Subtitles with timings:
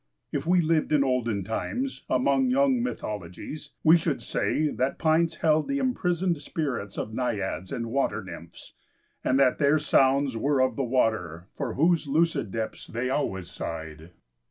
[0.31, 5.67] If we lived in olden times, among young mythologies, we should say that pines held
[5.67, 8.73] the imprisoned spirit of naiads and water nymphs,
[9.23, 14.09] and that their sounds were of the water for whose lucid depths they always sighed.